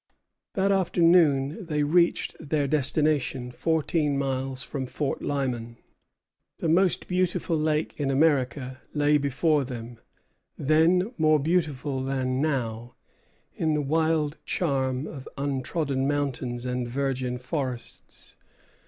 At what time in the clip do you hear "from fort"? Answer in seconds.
4.63-5.21